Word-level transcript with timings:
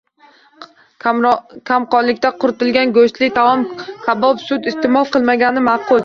Kamqonlikda 1.69 2.31
qovurilgan 2.43 2.93
go‘shtli 2.95 3.29
taomlar, 3.35 3.91
kabob, 4.07 4.41
sut 4.47 4.71
iste’mol 4.73 5.11
qilinmagani 5.13 5.63
ma’qul. 5.69 5.99